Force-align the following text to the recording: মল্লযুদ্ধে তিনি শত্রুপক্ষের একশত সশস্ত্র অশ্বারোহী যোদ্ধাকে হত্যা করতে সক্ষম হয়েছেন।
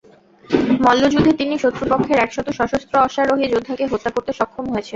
মল্লযুদ্ধে 0.79 1.31
তিনি 1.33 1.55
শত্রুপক্ষের 1.57 2.17
একশত 2.17 2.47
সশস্ত্র 2.51 2.95
অশ্বারোহী 2.97 3.45
যোদ্ধাকে 3.53 3.83
হত্যা 3.91 4.11
করতে 4.11 4.31
সক্ষম 4.33 4.65
হয়েছেন। 4.67 4.89